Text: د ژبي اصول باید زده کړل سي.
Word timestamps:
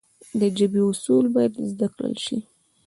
د 0.39 0.41
ژبي 0.57 0.81
اصول 0.91 1.25
باید 1.35 1.53
زده 1.71 1.87
کړل 1.95 2.15
سي. 2.25 2.37